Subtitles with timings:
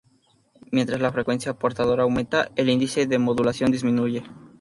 [0.71, 4.23] Mientras la frecuencia portadora aumenta, el índice de modulación disminuye.